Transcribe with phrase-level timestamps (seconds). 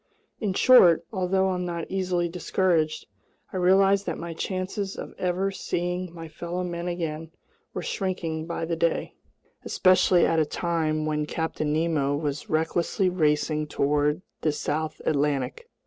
[0.39, 3.05] In short, although I'm not easily discouraged,
[3.53, 7.29] I realized that my chances of ever seeing my fellow men again
[7.75, 9.13] were shrinking by the day,
[9.63, 15.69] especially at a time when Captain Nemo was recklessly racing toward the south Atlantic!